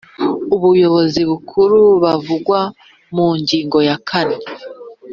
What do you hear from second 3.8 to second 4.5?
ya kane